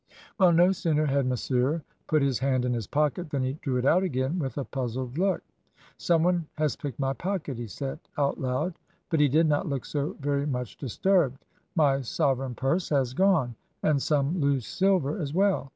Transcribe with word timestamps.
"Well, 0.39 0.51
no 0.51 0.71
sooner 0.71 1.05
had 1.05 1.27
Monsieur 1.27 1.83
put 2.07 2.23
his 2.23 2.39
hand 2.39 2.65
in 2.65 2.73
his 2.73 2.87
pocket 2.87 3.29
than 3.29 3.43
he 3.43 3.53
drew 3.61 3.77
it 3.77 3.85
out 3.85 4.01
again 4.01 4.39
with 4.39 4.57
a 4.57 4.65
puzzled 4.65 5.19
look. 5.19 5.43
"'Some 5.95 6.23
one 6.23 6.47
has 6.55 6.75
picked 6.75 6.97
my 6.99 7.13
pocket,' 7.13 7.59
he 7.59 7.67
said, 7.67 7.99
out 8.17 8.41
loud, 8.41 8.73
but 9.11 9.19
he 9.19 9.29
did 9.29 9.47
not 9.47 9.69
look 9.69 9.85
so 9.85 10.15
very 10.19 10.47
much 10.47 10.75
disturbed. 10.75 11.37
'My 11.75 12.01
sovereign 12.01 12.55
purse 12.55 12.89
has 12.89 13.13
gone, 13.13 13.53
and 13.83 14.01
some 14.01 14.39
loose 14.41 14.65
silver 14.65 15.19
as 15.19 15.35
well.' 15.35 15.69